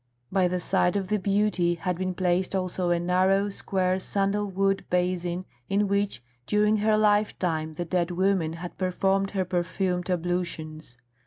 By 0.31 0.47
the 0.47 0.59
side 0.59 0.95
of 0.95 1.09
the 1.09 1.19
beauty 1.19 1.75
had 1.75 1.95
been 1.99 2.15
placed 2.15 2.55
also 2.55 2.89
a 2.89 2.99
narrow, 2.99 3.49
square 3.49 3.99
sandal 3.99 4.49
wood 4.49 4.83
basin 4.89 5.45
in 5.69 5.87
which, 5.87 6.23
during 6.47 6.77
her 6.77 6.97
lifetime, 6.97 7.75
the 7.75 7.85
dead 7.85 8.09
woman 8.09 8.53
had 8.53 8.79
performed 8.79 9.29
her 9.29 9.45
perfumed 9.45 10.09
ablutions. 10.09 10.97